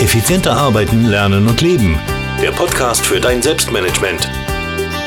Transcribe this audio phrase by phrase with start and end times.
[0.00, 1.98] Effizienter arbeiten, lernen und leben.
[2.40, 4.30] Der Podcast für dein Selbstmanagement.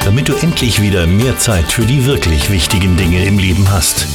[0.05, 4.05] Damit du endlich wieder mehr Zeit für die wirklich wichtigen Dinge im Leben hast.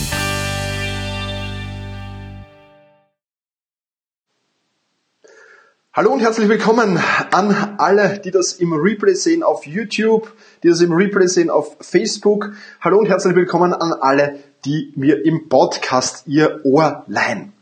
[5.92, 7.00] Hallo und herzlich willkommen
[7.32, 10.32] an alle, die das im Replay sehen auf YouTube,
[10.62, 12.52] die das im Replay sehen auf Facebook.
[12.80, 17.52] Hallo und herzlich willkommen an alle, die mir im Podcast ihr Ohr leihen.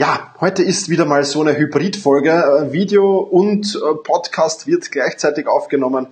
[0.00, 2.30] Ja, heute ist wieder mal so eine Hybridfolge.
[2.30, 6.06] Äh, Video und äh, Podcast wird gleichzeitig aufgenommen.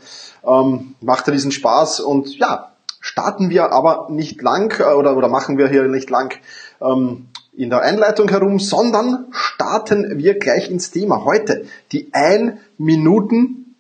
[0.44, 5.56] Ähm, macht riesen Spaß und ja, starten wir aber nicht lang äh, oder, oder machen
[5.56, 6.36] wir hier nicht lang
[6.82, 11.24] ähm, in der Einleitung herum, sondern starten wir gleich ins Thema.
[11.24, 13.76] Heute die 1 Minuten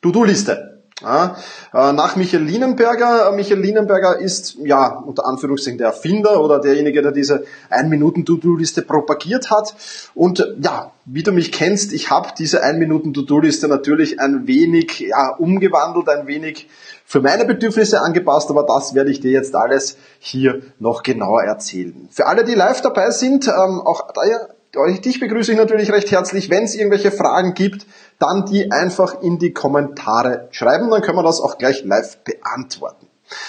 [0.00, 0.75] To-Do-Liste.
[1.06, 1.36] Ja,
[1.72, 3.30] äh, nach Michael Lienenberger.
[3.30, 9.48] Äh, Michael Lienenberger ist, ja, unter Anführungszeichen der Erfinder oder derjenige, der diese 1-Minuten-To-Do-Liste propagiert
[9.52, 9.76] hat.
[10.16, 16.08] Und ja, wie du mich kennst, ich habe diese 1-Minuten-To-Do-Liste natürlich ein wenig ja, umgewandelt,
[16.08, 16.68] ein wenig
[17.04, 22.08] für meine Bedürfnisse angepasst, aber das werde ich dir jetzt alles hier noch genauer erzählen.
[22.10, 24.08] Für alle, die live dabei sind, ähm, auch
[24.76, 26.50] daher, dich begrüße ich natürlich recht herzlich.
[26.50, 27.86] Wenn es irgendwelche Fragen gibt,
[28.18, 33.08] dann die einfach in die Kommentare schreiben, dann können wir das auch gleich live beantworten.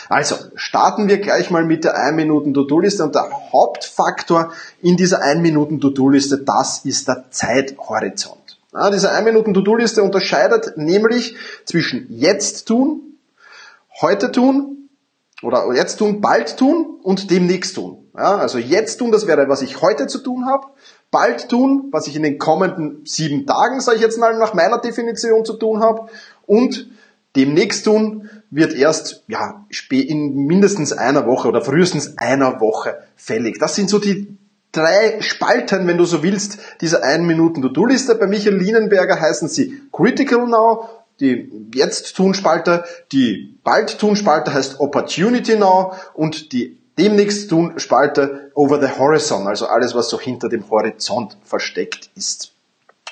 [0.10, 6.84] Also, starten wir gleich mal mit der 1-Minuten-To-Do-Liste und der Hauptfaktor in dieser 1-Minuten-To-Do-Liste, das
[6.84, 8.58] ist der Zeithorizont.
[8.74, 13.08] Ja, diese 1-Minuten-To-Do-Liste unterscheidet nämlich zwischen jetzt tun
[14.02, 14.90] heute tun
[15.44, 18.10] oder jetzt tun, bald tun und demnächst tun.
[18.16, 20.68] Ja, also jetzt tun, das wäre, was ich heute zu tun habe.
[21.10, 24.80] Bald tun, was ich in den kommenden sieben Tagen, sage ich jetzt mal, nach meiner
[24.80, 26.10] Definition zu tun habe.
[26.46, 26.90] Und
[27.36, 33.58] demnächst tun wird erst ja, in mindestens einer Woche oder frühestens einer Woche fällig.
[33.60, 34.38] Das sind so die
[34.72, 38.16] drei Spalten, wenn du so willst, dieser 1 Minuten To-Do-Liste.
[38.16, 40.90] Bei Michael Lienenberger heißen sie Critical Now,
[41.20, 49.68] die Jetzt-Tun-Spalte, die Bald-Tun-Spalte heißt Opportunity Now und die demnächst Tun-Spalte Over the Horizon, also
[49.68, 52.54] alles, was so hinter dem Horizont versteckt ist.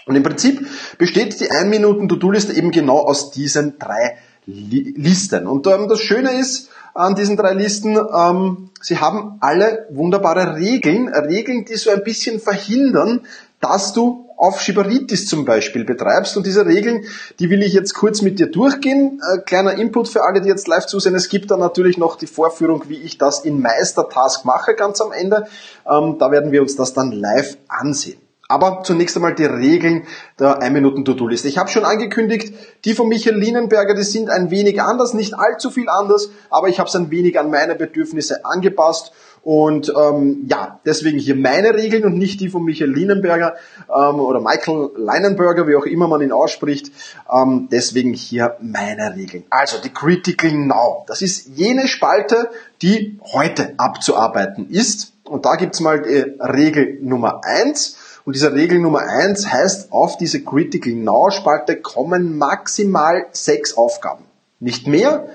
[0.06, 5.47] Und im Prinzip besteht die 1 Minuten To-Do-Liste eben genau aus diesen drei Listen.
[5.47, 11.09] Und ähm, das Schöne ist an diesen drei Listen, ähm, sie haben alle wunderbare Regeln,
[11.09, 13.22] Regeln, die so ein bisschen verhindern,
[13.59, 16.38] dass du Aufschieberitis zum Beispiel betreibst.
[16.38, 17.06] Und diese Regeln,
[17.40, 19.22] die will ich jetzt kurz mit dir durchgehen.
[19.34, 21.16] Äh, kleiner Input für alle, die jetzt live zusehen.
[21.16, 25.12] Es gibt dann natürlich noch die Vorführung, wie ich das in Meistertask mache, ganz am
[25.12, 25.47] Ende.
[25.90, 28.19] Ähm, da werden wir uns das dann live ansehen.
[28.47, 30.03] Aber zunächst einmal die Regeln
[30.40, 31.47] der 1-Minuten-To-Do-Liste.
[31.47, 32.53] Ich habe schon angekündigt,
[32.85, 36.78] die von Michael Lienenberger, die sind ein wenig anders, nicht allzu viel anders, aber ich
[36.78, 39.13] habe es ein wenig an meine Bedürfnisse angepasst
[39.45, 43.53] und ähm, ja, deswegen hier meine Regeln und nicht die von Michael Lienenberger
[43.88, 46.91] ähm, oder Michael Leinenberger, wie auch immer man ihn ausspricht.
[47.31, 49.44] Ähm, deswegen hier meine Regeln.
[49.51, 51.06] Also die Critical Now.
[51.06, 52.50] Das ist jene Spalte,
[52.81, 55.13] die heute abzuarbeiten ist.
[55.25, 57.97] Und da gibt's mal die Regel Nummer eins.
[58.25, 64.23] Und diese Regel Nummer eins heißt, auf diese Critical Now Spalte kommen maximal sechs Aufgaben.
[64.59, 65.27] Nicht mehr,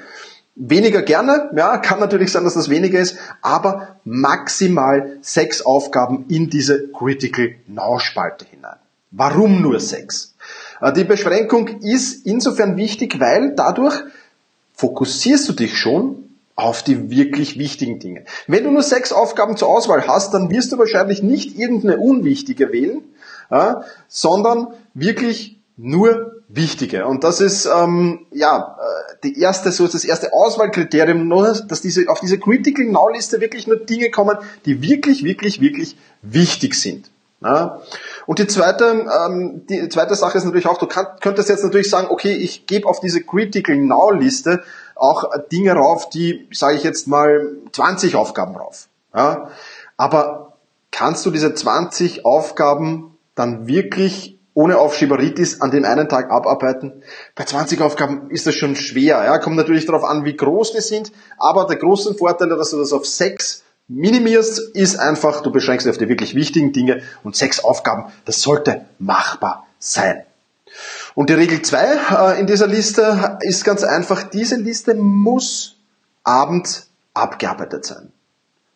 [0.57, 6.51] Weniger gerne, ja, kann natürlich sein, dass das weniger ist, aber maximal sechs Aufgaben in
[6.51, 8.77] diese Critical Now Spalte hinein.
[9.11, 10.35] Warum nur sechs?
[10.81, 14.03] Äh, die Beschränkung ist insofern wichtig, weil dadurch
[14.75, 18.25] fokussierst du dich schon auf die wirklich wichtigen Dinge.
[18.47, 22.73] Wenn du nur sechs Aufgaben zur Auswahl hast, dann wirst du wahrscheinlich nicht irgendeine unwichtige
[22.73, 23.03] wählen,
[23.51, 27.07] ja, sondern wirklich nur wichtige.
[27.07, 32.09] Und das ist ähm, ja äh, die erste, so das erste Auswahlkriterium, nur, dass diese
[32.09, 37.11] auf diese Critical Now Liste wirklich nur Dinge kommen, die wirklich, wirklich, wirklich wichtig sind.
[37.43, 37.81] Ja.
[38.27, 41.89] Und die zweite, ähm, die zweite Sache ist natürlich auch, du kann, könntest jetzt natürlich
[41.89, 44.63] sagen, okay, ich gebe auf diese Critical Now Liste
[44.95, 48.89] auch Dinge rauf, die, sage ich jetzt mal, 20 Aufgaben rauf.
[49.15, 49.51] Ja.
[49.97, 50.59] Aber
[50.91, 57.03] kannst du diese 20 Aufgaben dann wirklich ohne Aufschieberitis an dem einen Tag abarbeiten.
[57.35, 59.25] Bei 20 Aufgaben ist das schon schwer.
[59.25, 61.13] Ja, kommt natürlich darauf an, wie groß die sind.
[61.39, 65.91] Aber der große Vorteil, dass du das auf sechs minimierst, ist einfach, du beschränkst dich
[65.91, 70.25] auf die wirklich wichtigen Dinge und sechs Aufgaben, das sollte machbar sein.
[71.15, 75.77] Und die Regel zwei äh, in dieser Liste ist ganz einfach, diese Liste muss
[76.23, 78.13] abends abgearbeitet sein.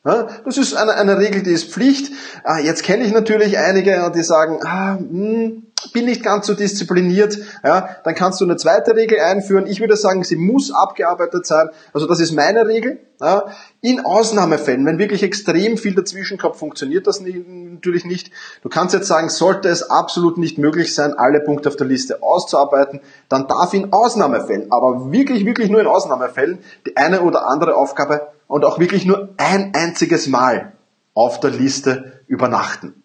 [0.05, 2.13] Das ist eine, eine Regel, die ist Pflicht.
[2.45, 5.63] Ah, jetzt kenne ich natürlich einige, die sagen, ah, hm,
[5.95, 7.39] bin nicht ganz so diszipliniert.
[7.65, 9.67] Ja, dann kannst du eine zweite Regel einführen.
[9.67, 11.71] Ich würde sagen, sie muss abgearbeitet sein.
[11.95, 12.99] Also das ist meine Regel.
[13.19, 13.47] Ja,
[13.81, 18.31] in Ausnahmefällen, wenn wirklich extrem viel dazwischen kommt, funktioniert das natürlich nicht.
[18.63, 22.23] Du kannst jetzt sagen, sollte es absolut nicht möglich sein, alle Punkte auf der Liste
[22.23, 27.77] auszuarbeiten, dann darf in Ausnahmefällen, aber wirklich, wirklich nur in Ausnahmefällen, die eine oder andere
[27.77, 30.73] Aufgabe und auch wirklich nur ein einziges Mal
[31.15, 33.03] auf der Liste übernachten.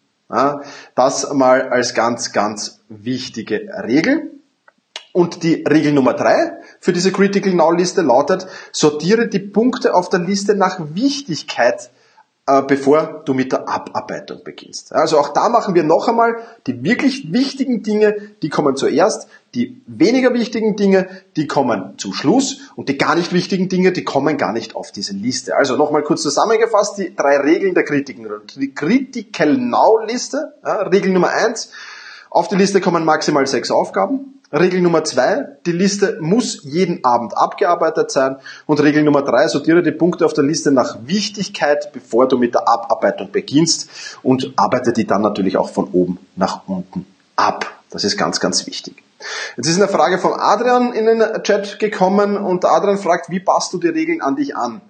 [0.95, 4.31] Das mal als ganz, ganz wichtige Regel.
[5.11, 10.09] Und die Regel Nummer drei für diese Critical Now Liste lautet, sortiere die Punkte auf
[10.09, 11.89] der Liste nach Wichtigkeit
[12.49, 14.93] äh, bevor du mit der Abarbeitung beginnst.
[14.93, 19.81] Also auch da machen wir noch einmal die wirklich wichtigen Dinge, die kommen zuerst, die
[19.87, 24.37] weniger wichtigen Dinge, die kommen zum Schluss und die gar nicht wichtigen Dinge, die kommen
[24.37, 25.55] gar nicht auf diese Liste.
[25.55, 28.27] Also nochmal kurz zusammengefasst, die drei Regeln der Kritiken.
[28.55, 31.71] Die Critical Now Liste, ja, Regel Nummer eins,
[32.29, 34.35] auf die Liste kommen maximal sechs Aufgaben.
[34.51, 38.37] Regel Nummer zwei, die Liste muss jeden Abend abgearbeitet sein.
[38.65, 42.55] Und Regel Nummer drei, sortiere die Punkte auf der Liste nach Wichtigkeit, bevor du mit
[42.55, 43.89] der Abarbeitung beginnst
[44.23, 47.05] und arbeite die dann natürlich auch von oben nach unten
[47.35, 47.79] ab.
[47.91, 49.03] Das ist ganz, ganz wichtig.
[49.57, 53.73] Jetzt ist eine Frage von Adrian in den Chat gekommen und Adrian fragt, wie passt
[53.73, 54.81] du die Regeln an dich an?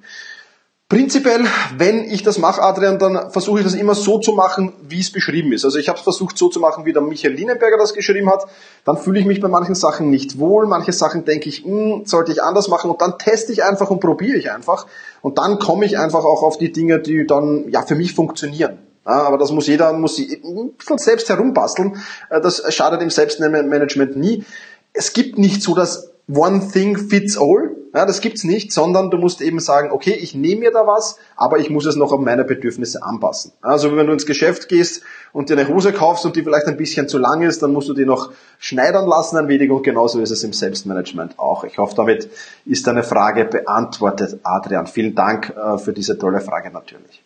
[0.90, 1.46] Prinzipiell,
[1.78, 5.12] wenn ich das mache, Adrian, dann versuche ich das immer so zu machen, wie es
[5.12, 5.64] beschrieben ist.
[5.64, 8.48] Also ich habe es versucht so zu machen, wie der Michael Lienenberger das geschrieben hat.
[8.86, 10.66] Dann fühle ich mich bei manchen Sachen nicht wohl.
[10.66, 12.90] Manche Sachen denke ich, mh, hm, sollte ich anders machen.
[12.90, 14.88] Und dann teste ich einfach und probiere ich einfach.
[15.22, 18.80] Und dann komme ich einfach auch auf die Dinge, die dann ja für mich funktionieren.
[19.10, 22.02] Aber das muss jeder muss bisschen selbst herumbasteln.
[22.30, 24.46] Äh, das schadet im Selbstmanagement nie.
[24.94, 27.76] Es gibt nicht so das One Thing Fits All.
[27.96, 31.18] Ja, das gibt's nicht, sondern du musst eben sagen, okay, ich nehme mir da was,
[31.36, 33.52] aber ich muss es noch an meine Bedürfnisse anpassen.
[33.62, 35.02] Also wenn du ins Geschäft gehst
[35.34, 37.90] und dir eine Hose kaufst und die vielleicht ein bisschen zu lang ist, dann musst
[37.90, 41.64] du die noch schneidern lassen ein wenig und genauso ist es im Selbstmanagement auch.
[41.64, 42.30] Ich hoffe, damit
[42.64, 44.86] ist deine Frage beantwortet, Adrian.
[44.86, 47.24] Vielen Dank äh, für diese tolle Frage natürlich.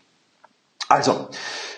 [0.90, 1.30] Also,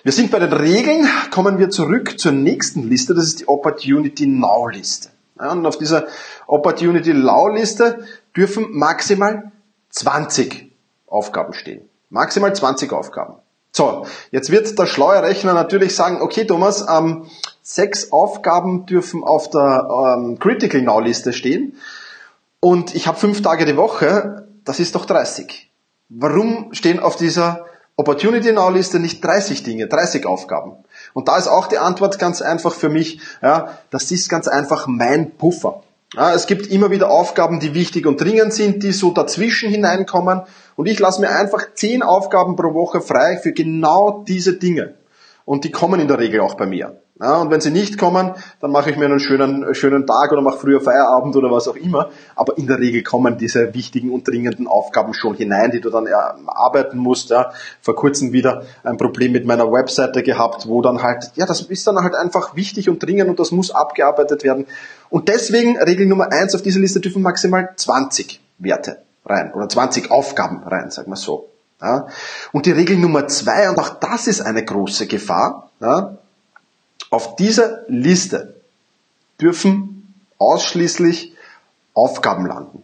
[0.04, 4.28] wir sind bei den Regeln, kommen wir zurück zur nächsten Liste, das ist die Opportunity
[4.28, 5.10] Now Liste.
[5.40, 6.08] Ja, und auf dieser
[6.48, 8.06] Opportunity Now Liste
[8.36, 9.52] dürfen maximal
[9.90, 10.72] 20
[11.08, 11.90] Aufgaben stehen.
[12.10, 13.36] Maximal 20 Aufgaben.
[13.72, 17.26] So, jetzt wird der schlaue Rechner natürlich sagen, okay Thomas, ähm,
[17.62, 19.88] sechs Aufgaben dürfen auf der
[20.18, 21.78] ähm, Critical Now Liste stehen
[22.62, 25.70] und ich habe fünf Tage die Woche, das ist doch 30.
[26.10, 27.66] Warum stehen auf dieser
[27.98, 30.74] Opportunity Now Liste nicht 30 Dinge, 30 Aufgaben?
[31.14, 34.88] Und da ist auch die Antwort ganz einfach für mich, ja, das ist ganz einfach
[34.88, 35.82] mein Puffer.
[36.14, 40.42] Ja, es gibt immer wieder Aufgaben, die wichtig und dringend sind, die so dazwischen hineinkommen.
[40.76, 44.96] Und ich lasse mir einfach zehn Aufgaben pro Woche frei für genau diese Dinge.
[45.46, 47.02] Und die kommen in der Regel auch bei mir.
[47.18, 50.42] Ja, und wenn sie nicht kommen, dann mache ich mir einen schönen, schönen Tag oder
[50.42, 52.10] mache früher Feierabend oder was auch immer.
[52.36, 56.10] Aber in der Regel kommen diese wichtigen und dringenden Aufgaben schon hinein, die du dann
[56.46, 57.30] arbeiten musst.
[57.30, 57.54] Ja.
[57.82, 61.88] Vor kurzem wieder ein Problem mit meiner Webseite gehabt, wo dann halt, ja, das ist
[61.88, 64.66] dann halt einfach wichtig und dringend und das muss abgearbeitet werden.
[65.10, 70.12] Und deswegen Regel Nummer eins auf dieser Liste dürfen maximal 20 Werte rein oder 20
[70.12, 71.50] Aufgaben rein, sagen wir so.
[71.82, 72.08] Ja.
[72.52, 76.18] Und die Regel Nummer zwei, und auch das ist eine große Gefahr, ja,
[77.16, 78.56] auf dieser Liste
[79.40, 81.34] dürfen ausschließlich
[81.94, 82.84] Aufgaben landen,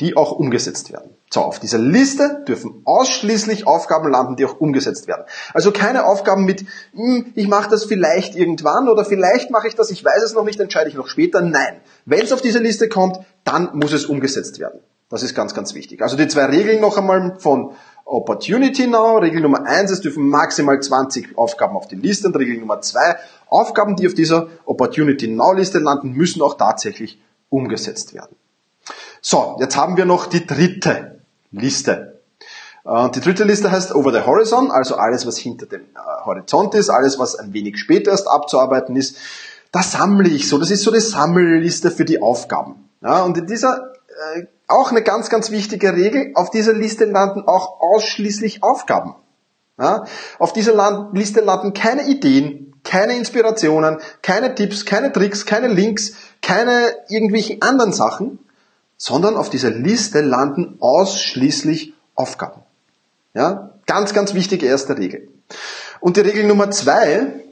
[0.00, 1.10] die auch umgesetzt werden.
[1.30, 5.24] So, auf dieser Liste dürfen ausschließlich Aufgaben landen, die auch umgesetzt werden.
[5.52, 6.64] Also keine Aufgaben mit,
[6.94, 10.44] hm, ich mache das vielleicht irgendwann oder vielleicht mache ich das, ich weiß es noch
[10.44, 11.42] nicht, entscheide ich noch später.
[11.42, 14.80] Nein, wenn es auf diese Liste kommt, dann muss es umgesetzt werden.
[15.10, 16.00] Das ist ganz, ganz wichtig.
[16.00, 17.72] Also die zwei Regeln noch einmal von
[18.08, 19.18] Opportunity Now.
[19.18, 22.28] Regel Nummer eins, es dürfen maximal 20 Aufgaben auf die Liste.
[22.28, 23.16] Und Regel Nummer zwei,
[23.48, 28.34] Aufgaben, die auf dieser Opportunity Now Liste landen, müssen auch tatsächlich umgesetzt werden.
[29.20, 32.20] So, jetzt haben wir noch die dritte Liste.
[32.84, 36.74] Äh, die dritte Liste heißt Over the Horizon, also alles, was hinter dem äh, Horizont
[36.74, 39.16] ist, alles, was ein wenig später erst abzuarbeiten ist.
[39.70, 40.56] Das sammle ich so.
[40.58, 42.88] Das ist so eine Sammelliste für die Aufgaben.
[43.02, 43.92] Ja, und in dieser
[44.34, 49.14] äh, auch eine ganz, ganz wichtige Regel, auf dieser Liste landen auch ausschließlich Aufgaben.
[49.78, 50.04] Ja?
[50.38, 56.12] Auf dieser Land Liste landen keine Ideen, keine Inspirationen, keine Tipps, keine Tricks, keine Links,
[56.42, 58.38] keine irgendwelchen anderen Sachen,
[58.96, 62.62] sondern auf dieser Liste landen ausschließlich Aufgaben.
[63.34, 63.70] Ja?
[63.86, 65.28] Ganz, ganz wichtige erste Regel.
[66.00, 67.42] Und die Regel Nummer zwei,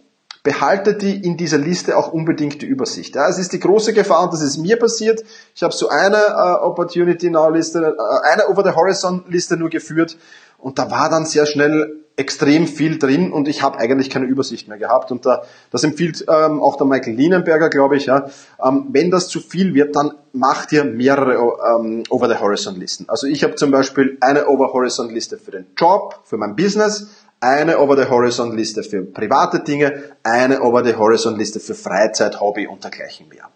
[0.46, 3.16] behalte die in dieser Liste auch unbedingt die Übersicht.
[3.16, 5.24] Ja, es ist die große Gefahr, und das ist mir passiert.
[5.56, 9.70] Ich habe so eine äh, Opportunity Now Liste, äh, eine Over the Horizon Liste nur
[9.70, 10.16] geführt
[10.58, 14.68] und da war dann sehr schnell extrem viel drin und ich habe eigentlich keine Übersicht
[14.68, 15.10] mehr gehabt.
[15.10, 18.06] Und da, das empfiehlt ähm, auch der Michael Lienenberger, glaube ich.
[18.06, 18.30] Ja,
[18.64, 23.08] ähm, wenn das zu viel wird, dann macht ihr mehrere ähm, Over-the-Horizon-Listen.
[23.08, 27.08] Also ich habe zum Beispiel eine Over-Horizon-Liste für den Job, für mein Business,
[27.40, 33.50] eine Over-the-Horizon-Liste für private Dinge, eine Over-the-Horizon-Liste für Freizeit, Hobby und dergleichen mehr.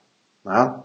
[0.44, 0.84] Ja,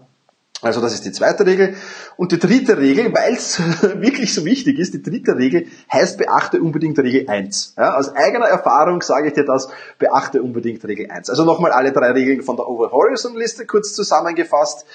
[0.62, 1.74] also das ist die zweite Regel.
[2.16, 3.60] Und die dritte Regel, weil es
[4.00, 7.74] wirklich so wichtig ist, die dritte Regel heißt, beachte unbedingt Regel 1.
[7.76, 11.28] Ja, aus eigener Erfahrung sage ich dir das, beachte unbedingt Regel 1.
[11.28, 14.86] Also nochmal alle drei Regeln von der Over-Horizon-Liste kurz zusammengefasst.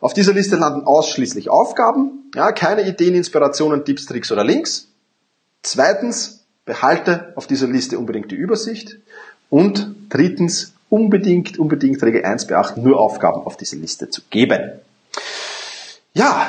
[0.00, 4.88] Auf dieser Liste landen ausschließlich Aufgaben, ja, keine Ideen, Inspirationen, Tipps, Tricks oder Links.
[5.62, 8.98] Zweitens, behalte auf dieser Liste unbedingt die Übersicht.
[9.50, 14.72] Und drittens, unbedingt, unbedingt Regel 1 beachten, nur Aufgaben auf diese Liste zu geben.
[16.14, 16.46] Ja,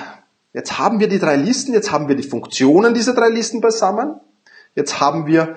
[0.53, 4.19] jetzt haben wir die drei Listen, jetzt haben wir die Funktionen dieser drei Listen beisammen.
[4.75, 5.55] Jetzt haben wir,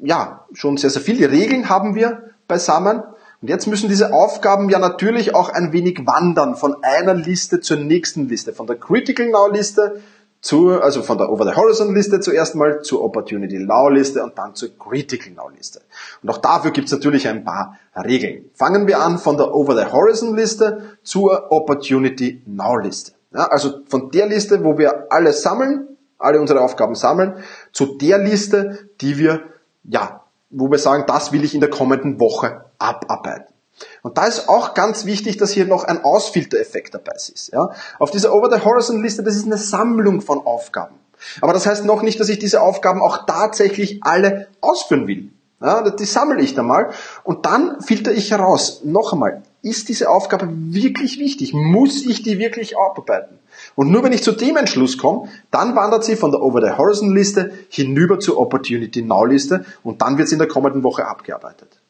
[0.00, 3.02] ja, schon sehr, sehr viele Regeln haben wir beisammen.
[3.40, 7.76] Und jetzt müssen diese Aufgaben ja natürlich auch ein wenig wandern von einer Liste zur
[7.76, 10.00] nächsten Liste, von der Critical Now Liste
[10.42, 14.36] zur, also von der Over the Horizon Liste zuerst mal zur Opportunity Now Liste und
[14.36, 15.80] dann zur Critical Now Liste.
[16.20, 18.50] Und auch dafür gibt es natürlich ein paar Regeln.
[18.54, 23.12] Fangen wir an von der Over the Horizon Liste zur Opportunity Now Liste.
[23.32, 27.36] Ja, also von der Liste, wo wir alles sammeln, alle unsere Aufgaben sammeln,
[27.72, 29.42] zu der Liste, die wir,
[29.84, 33.54] ja, wo wir sagen, das will ich in der kommenden Woche abarbeiten.
[34.02, 37.52] Und da ist auch ganz wichtig, dass hier noch ein Ausfiltereffekt dabei ist.
[37.52, 37.70] Ja?
[37.98, 40.94] Auf dieser Over-the-Horizon-Liste, das ist eine Sammlung von Aufgaben.
[41.40, 45.30] Aber das heißt noch nicht, dass ich diese Aufgaben auch tatsächlich alle ausführen will.
[45.60, 46.90] Ja, die sammle ich dann mal
[47.22, 48.80] und dann filter ich heraus.
[48.82, 51.52] Noch einmal, ist diese Aufgabe wirklich wichtig?
[51.54, 53.38] Muss ich die wirklich abarbeiten?
[53.76, 58.18] Und nur wenn ich zu dem Entschluss komme, dann wandert sie von der Over-the-Horizon-Liste hinüber
[58.18, 61.81] zur Opportunity-Now-Liste und dann wird sie in der kommenden Woche abgearbeitet.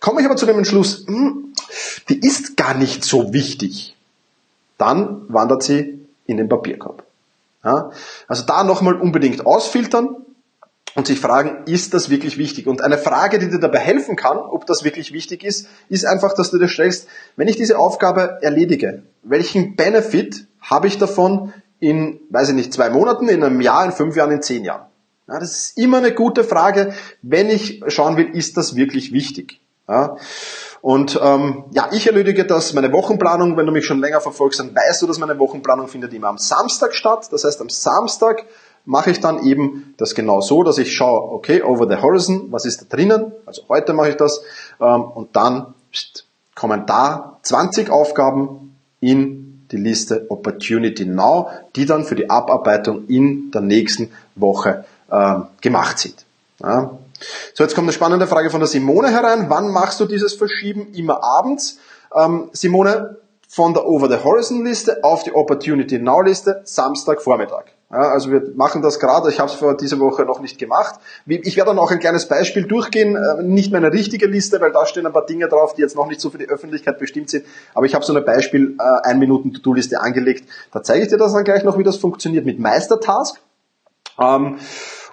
[0.00, 1.52] Komme ich aber zu dem Entschluss, hm,
[2.08, 3.96] die ist gar nicht so wichtig,
[4.78, 7.04] dann wandert sie in den Papierkorb.
[7.64, 7.90] Ja,
[8.28, 10.26] also da nochmal unbedingt ausfiltern,
[10.96, 12.66] und sich fragen, ist das wirklich wichtig?
[12.66, 16.32] Und eine Frage, die dir dabei helfen kann, ob das wirklich wichtig ist, ist einfach,
[16.32, 17.06] dass du dir stellst,
[17.36, 22.88] wenn ich diese Aufgabe erledige, welchen Benefit habe ich davon in, weiß ich nicht, zwei
[22.88, 24.86] Monaten, in einem Jahr, in fünf Jahren, in zehn Jahren?
[25.28, 29.60] Ja, das ist immer eine gute Frage, wenn ich schauen will, ist das wirklich wichtig?
[29.88, 30.16] Ja,
[30.80, 34.74] und ähm, ja, ich erledige das, meine Wochenplanung, wenn du mich schon länger verfolgst, dann
[34.74, 37.28] weißt du, dass meine Wochenplanung findet immer am Samstag statt.
[37.30, 38.44] Das heißt, am Samstag
[38.84, 42.64] mache ich dann eben das genau so, dass ich schaue, okay, over the horizon, was
[42.64, 43.32] ist da drinnen?
[43.46, 44.42] Also heute mache ich das
[44.80, 45.74] ähm, und dann
[46.54, 53.50] kommen da 20 Aufgaben in die Liste Opportunity Now, die dann für die Abarbeitung in
[53.50, 56.24] der nächsten Woche äh, gemacht sind.
[56.60, 56.98] Ja.
[57.54, 59.46] So, jetzt kommt eine spannende Frage von der Simone herein.
[59.48, 60.92] Wann machst du dieses Verschieben?
[60.92, 61.78] Immer abends.
[62.14, 63.18] Ähm, Simone,
[63.48, 67.72] von der Over the Horizon Liste auf die Opportunity Now Liste Samstag Vormittag.
[67.90, 70.96] Ja, also wir machen das gerade, ich habe es vor dieser Woche noch nicht gemacht.
[71.26, 74.84] Ich werde dann auch ein kleines Beispiel durchgehen, äh, nicht meine richtige Liste, weil da
[74.86, 77.46] stehen ein paar Dinge drauf, die jetzt noch nicht so für die Öffentlichkeit bestimmt sind,
[77.74, 80.48] aber ich habe so eine Beispiel äh, ein Minuten To-Do-Liste angelegt.
[80.72, 83.40] Da zeige ich dir das dann gleich noch, wie das funktioniert mit Meistertask.
[84.18, 84.58] Ähm,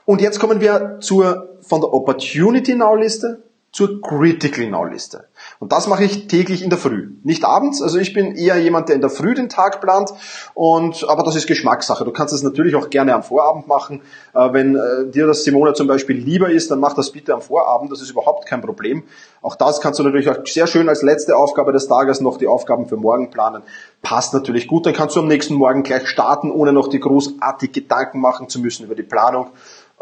[0.06, 3.44] und jetzt kommen wir zur von der Opportunity Now Liste
[3.74, 5.26] zur Critical Now Liste.
[5.60, 7.82] Und das mache ich täglich in der Früh, nicht abends.
[7.82, 10.12] Also ich bin eher jemand, der in der Früh den Tag plant.
[10.54, 12.06] Und aber das ist Geschmackssache.
[12.06, 14.02] Du kannst es natürlich auch gerne am Vorabend machen.
[14.36, 17.42] Äh, wenn äh, dir das Simone zum Beispiel lieber ist, dann mach das bitte am
[17.42, 17.92] Vorabend.
[17.92, 19.04] Das ist überhaupt kein Problem.
[19.42, 22.48] Auch das kannst du natürlich auch sehr schön als letzte Aufgabe des Tages noch die
[22.48, 23.64] Aufgaben für morgen planen.
[24.04, 24.86] Passt natürlich gut.
[24.86, 28.60] Dann kannst du am nächsten Morgen gleich starten, ohne noch die großartig Gedanken machen zu
[28.60, 29.48] müssen über die Planung.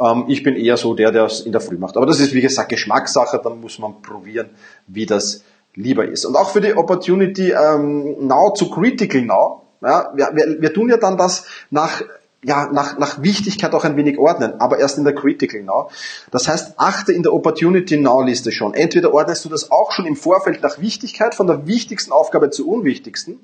[0.02, 1.98] Ähm, ich bin eher so der, der es in der Früh macht.
[1.98, 3.40] Aber das ist, wie gesagt, Geschmackssache.
[3.44, 4.50] Dann muss man probieren,
[4.88, 5.44] wie das
[5.76, 6.26] lieber ist.
[6.26, 9.62] Und auch für die Opportunity ähm, Now zu Critical Now.
[9.82, 12.02] Ja, wir, wir, wir tun ja dann das nach
[12.44, 15.92] ja, nach, nach Wichtigkeit auch ein wenig ordnen, aber erst in der Critical Now.
[16.32, 18.74] Das heißt, achte in der Opportunity Now Liste schon.
[18.74, 22.68] Entweder ordnest du das auch schon im Vorfeld nach Wichtigkeit, von der wichtigsten Aufgabe zur
[22.68, 23.40] unwichtigsten,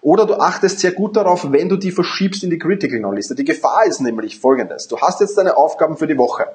[0.00, 3.34] oder du achtest sehr gut darauf, wenn du die verschiebst in die Critical Now Liste.
[3.34, 4.88] Die Gefahr ist nämlich folgendes.
[4.88, 6.46] Du hast jetzt deine Aufgaben für die Woche.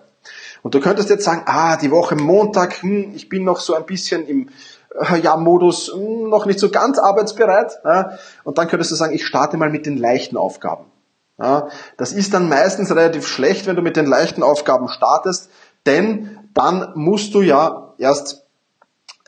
[0.61, 3.85] Und du könntest jetzt sagen, ah, die Woche Montag, hm, ich bin noch so ein
[3.85, 4.49] bisschen im
[4.95, 7.79] äh, ja, Modus hm, noch nicht so ganz arbeitsbereit.
[7.83, 10.85] Ja, und dann könntest du sagen, ich starte mal mit den leichten Aufgaben.
[11.39, 15.49] Ja, das ist dann meistens relativ schlecht, wenn du mit den leichten Aufgaben startest,
[15.85, 18.42] denn dann musst du ja erst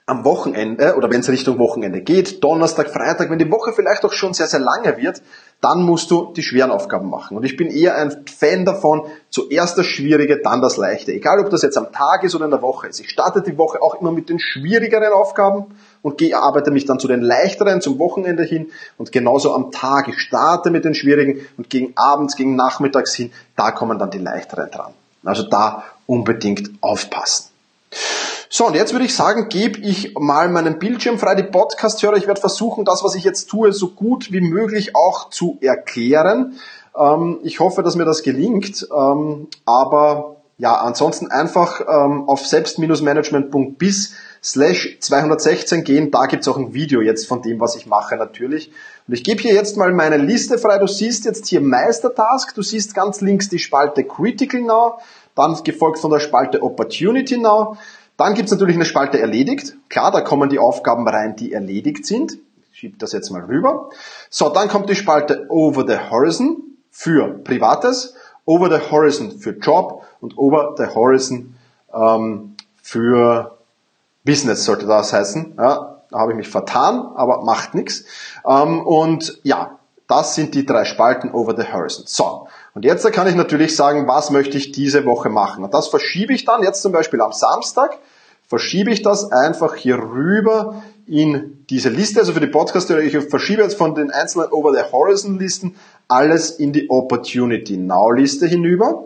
[0.08, 4.14] am Wochenende oder wenn es Richtung Wochenende geht, Donnerstag, Freitag, wenn die Woche vielleicht auch
[4.14, 5.24] schon sehr, sehr lange wird,
[5.62, 7.36] dann musst du die schweren Aufgaben machen.
[7.36, 11.12] Und ich bin eher ein Fan davon, zuerst das Schwierige, dann das Leichte.
[11.12, 13.00] Egal, ob das jetzt am Tag ist oder in der Woche ist.
[13.00, 17.00] Ich starte die Woche auch immer mit den schwierigeren Aufgaben und gehe, arbeite mich dann
[17.00, 18.70] zu den leichteren zum Wochenende hin
[19.00, 20.08] und genauso am Tag.
[20.08, 24.20] Ich starte mit den schwierigen und gegen abends, gegen nachmittags hin, da kommen dann die
[24.20, 24.94] leichteren dran.
[25.24, 27.50] Also da unbedingt aufpassen.
[28.50, 32.18] So, und jetzt würde ich sagen, gebe ich mal meinen Bildschirm frei, die Podcast-Hörer.
[32.18, 36.60] Ich werde versuchen, das, was ich jetzt tue, so gut wie möglich auch zu erklären.
[36.96, 38.88] Ähm, ich hoffe, dass mir das gelingt.
[38.96, 46.12] Ähm, aber ja, ansonsten einfach ähm, auf selbst-management.bis slash 216 gehen.
[46.12, 48.72] Da gibt's auch ein Video jetzt von dem, was ich mache natürlich.
[49.08, 50.78] Und ich gebe hier jetzt mal meine Liste frei.
[50.78, 52.54] Du siehst jetzt hier Meistertask.
[52.54, 55.00] Du siehst ganz links die Spalte Critical Now.
[55.34, 57.78] Dann gefolgt von der Spalte Opportunity Now.
[58.18, 59.76] Dann gibt's natürlich eine Spalte erledigt.
[59.90, 62.38] Klar, da kommen die Aufgaben rein, die erledigt sind.
[62.72, 63.90] Ich schiebe das jetzt mal rüber.
[64.30, 70.04] So, dann kommt die Spalte Over the Horizon für Privates, Over the Horizon für Job
[70.22, 71.56] und Over the Horizon
[71.94, 73.58] ähm, für
[74.24, 75.56] Business sollte das heißen.
[75.58, 78.06] Ja, da habe ich mich vertan, aber macht nichts.
[78.48, 82.04] Ähm, und ja, das sind die drei Spalten Over the Horizon.
[82.08, 85.64] So, und jetzt kann ich natürlich sagen, was möchte ich diese Woche machen.
[85.64, 87.98] Und das verschiebe ich dann jetzt zum Beispiel am Samstag,
[88.48, 93.62] verschiebe ich das einfach hier rüber in diese Liste, also für die Podcast, ich verschiebe
[93.62, 95.76] jetzt von den einzelnen Over the Horizon Listen
[96.08, 99.06] alles in die Opportunity Now Liste hinüber.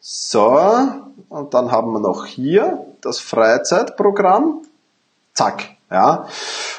[0.00, 0.88] So,
[1.28, 4.62] und dann haben wir noch hier das Freizeitprogramm.
[5.34, 6.26] Zack, ja.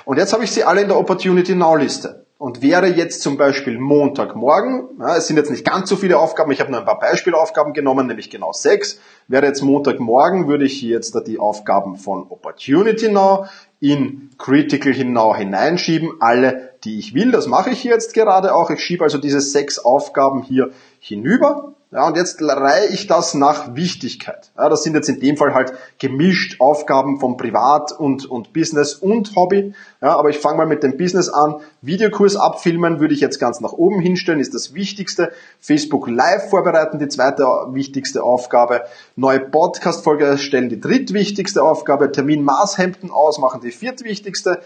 [0.05, 3.37] Und jetzt habe ich sie alle in der Opportunity Now Liste und wäre jetzt zum
[3.37, 6.85] Beispiel Montagmorgen, ja, es sind jetzt nicht ganz so viele Aufgaben, ich habe nur ein
[6.85, 12.25] paar Beispielaufgaben genommen, nämlich genau sechs, wäre jetzt Montagmorgen, würde ich jetzt die Aufgaben von
[12.29, 13.45] Opportunity Now
[13.79, 18.81] in Critical Now hineinschieben, alle, die ich will, das mache ich jetzt gerade auch, ich
[18.81, 24.51] schiebe also diese sechs Aufgaben hier hinüber ja, und jetzt reihe ich das nach Wichtigkeit.
[24.57, 28.95] Ja, das sind jetzt in dem Fall halt gemischt Aufgaben von Privat und, und Business
[28.95, 29.75] und Hobby.
[30.01, 31.57] Ja, aber ich fange mal mit dem Business an.
[31.81, 35.31] Videokurs abfilmen würde ich jetzt ganz nach oben hinstellen, ist das Wichtigste.
[35.59, 38.81] Facebook Live vorbereiten, die zweite wichtigste Aufgabe.
[39.15, 42.11] Neue Podcast-Folge erstellen, die drittwichtigste Aufgabe.
[42.11, 44.63] Termin Maßhemden ausmachen, die viertwichtigste.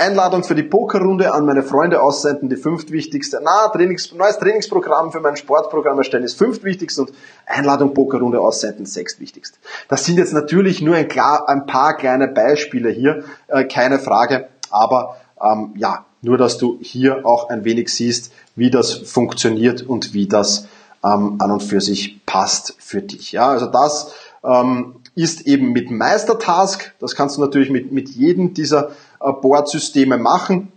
[0.00, 3.40] Einladung für die Pokerrunde an meine Freunde aussenden, die fünftwichtigste.
[3.44, 7.12] Na, Trainings, neues Trainingsprogramm für mein Sportprogramm erstellen ist fünftwichtigste und
[7.46, 9.58] Einladung Pokerrunde aussenden sechstwichtigste.
[9.88, 14.48] Das sind jetzt natürlich nur ein, klar, ein paar kleine Beispiele hier, äh, keine Frage,
[14.70, 20.14] aber ähm, ja, nur dass du hier auch ein wenig siehst, wie das funktioniert und
[20.14, 20.66] wie das
[21.04, 23.32] ähm, an und für sich passt für dich.
[23.32, 28.54] Ja, also das ähm, ist eben mit Meistertask, das kannst du natürlich mit, mit jedem
[28.54, 30.72] dieser Bordsysteme machen.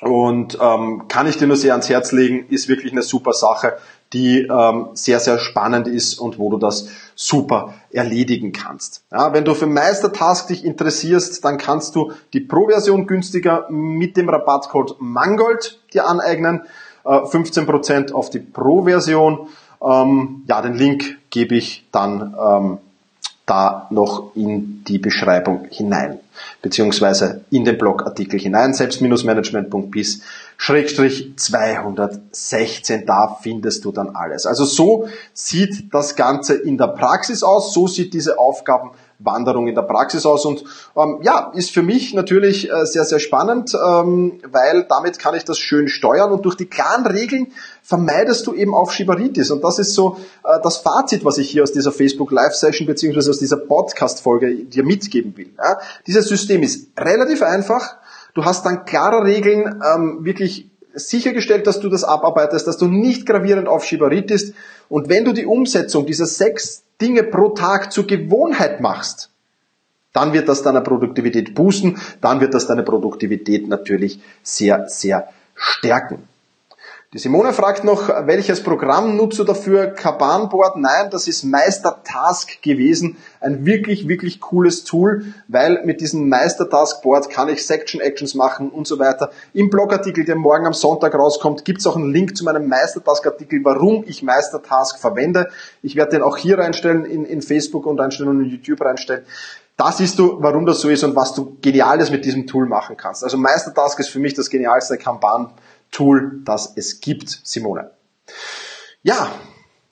[0.00, 3.74] Und ähm, kann ich dir nur sehr ans Herz legen, ist wirklich eine super Sache,
[4.12, 9.04] die ähm, sehr, sehr spannend ist und wo du das super erledigen kannst.
[9.10, 14.28] Ja, wenn du für Meistertask dich interessierst, dann kannst du die Pro-Version günstiger mit dem
[14.28, 16.62] Rabattcode Mangold dir aneignen.
[17.04, 19.48] Äh, 15% auf die Pro-Version.
[19.82, 22.78] Ähm, ja, den Link gebe ich dann ähm,
[23.46, 26.20] da noch in die Beschreibung hinein,
[26.62, 30.22] beziehungsweise in den Blogartikel hinein, selbst-management.bis
[30.56, 34.46] Schrägstrich 216, da findest du dann alles.
[34.46, 39.74] Also so sieht das Ganze in der Praxis aus, so sieht diese Aufgaben Wanderung in
[39.74, 40.44] der Praxis aus.
[40.44, 40.64] Und
[40.96, 45.44] ähm, ja, ist für mich natürlich äh, sehr, sehr spannend, ähm, weil damit kann ich
[45.44, 47.48] das schön steuern und durch die klaren Regeln
[47.82, 49.50] vermeidest du eben auch Schibaritis.
[49.50, 52.86] Und das ist so äh, das Fazit, was ich hier aus dieser Facebook Live Session
[52.86, 55.52] beziehungsweise aus dieser Podcast Folge dir mitgeben will.
[55.58, 55.78] Ja?
[56.06, 57.96] Dieses System ist relativ einfach.
[58.34, 63.26] Du hast dann klare Regeln, ähm, wirklich sichergestellt, dass du das abarbeitest, dass du nicht
[63.26, 64.54] gravierend auf Schibaritis
[64.88, 69.30] und wenn du die Umsetzung dieser sechs Dinge pro Tag zur Gewohnheit machst,
[70.12, 76.28] dann wird das deine Produktivität boosten, dann wird das deine Produktivität natürlich sehr, sehr stärken.
[77.14, 79.86] Die Simone fragt noch, welches Programm nutzt du dafür?
[79.86, 80.78] Kanban-Board?
[80.78, 83.18] Nein, das ist Meister-Task gewesen.
[83.40, 88.98] Ein wirklich, wirklich cooles Tool, weil mit diesem Meister-Task-Board kann ich Section-Actions machen und so
[88.98, 89.30] weiter.
[89.52, 93.60] Im Blogartikel, der morgen am Sonntag rauskommt, gibt es auch einen Link zu meinem Meister-Task-Artikel,
[93.62, 95.50] warum ich Meister-Task verwende.
[95.82, 99.24] Ich werde den auch hier reinstellen in, in Facebook und einstellen und in YouTube reinstellen.
[99.76, 102.96] Da siehst du, warum das so ist und was du Geniales mit diesem Tool machen
[102.96, 103.22] kannst.
[103.22, 105.50] Also Meister-Task ist für mich das genialste Kanban
[105.94, 107.90] Tool, das es gibt, Simone.
[109.02, 109.32] Ja,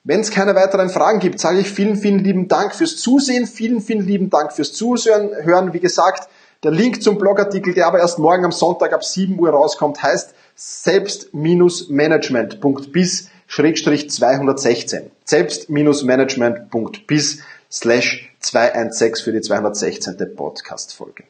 [0.04, 3.80] Wenn es keine weiteren Fragen gibt, sage ich vielen, vielen lieben Dank fürs Zusehen, vielen,
[3.80, 5.30] vielen lieben Dank fürs Zuhören.
[5.44, 6.28] Hören, wie gesagt,
[6.64, 10.34] der Link zum Blogartikel, der aber erst morgen am Sonntag ab 7 Uhr rauskommt, heißt
[10.56, 15.10] selbst-management.bis 216.
[15.24, 17.38] Selbst-management.bis
[17.70, 20.16] slash 216 für die 216.
[20.34, 21.22] Podcast-Folge.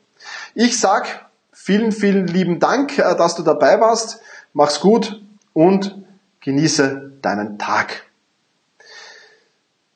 [0.54, 4.20] Ich sag vielen, vielen lieben Dank, äh, dass du dabei warst.
[4.52, 5.96] Mach's gut und
[6.40, 8.04] genieße deinen Tag.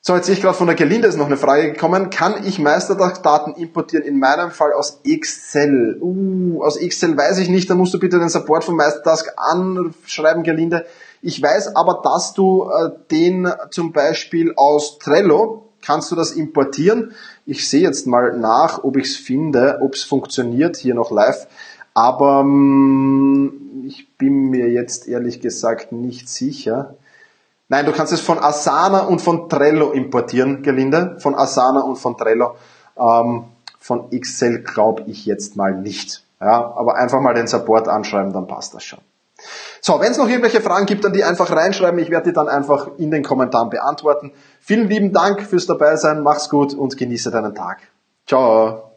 [0.07, 2.09] So, jetzt sehe ich gerade von der Gelinde ist noch eine Frage gekommen.
[2.09, 4.05] Kann ich Meisterdaten importieren?
[4.05, 5.97] In meinem Fall aus Excel.
[5.99, 7.69] Uh, aus Excel weiß ich nicht.
[7.69, 10.85] Da musst du bitte den Support von Meistertask anschreiben, Gelinde.
[11.21, 17.11] Ich weiß aber, dass du äh, den zum Beispiel aus Trello kannst du das importieren.
[17.45, 21.47] Ich sehe jetzt mal nach, ob ich es finde, ob es funktioniert hier noch live.
[21.93, 26.95] Aber ähm, ich bin mir jetzt ehrlich gesagt nicht sicher.
[27.69, 31.17] Nein, du kannst es von Asana und von Trello importieren, Gelinde.
[31.19, 32.55] Von Asana und von Trello.
[32.97, 33.45] Ähm,
[33.79, 36.23] von Excel glaube ich jetzt mal nicht.
[36.39, 38.99] Ja, aber einfach mal den Support anschreiben, dann passt das schon.
[39.81, 41.99] So, wenn es noch irgendwelche Fragen gibt, dann die einfach reinschreiben.
[41.99, 44.31] Ich werde die dann einfach in den Kommentaren beantworten.
[44.59, 46.23] Vielen lieben Dank fürs Dabeisein.
[46.23, 47.79] Mach's gut und genieße deinen Tag.
[48.25, 48.96] Ciao.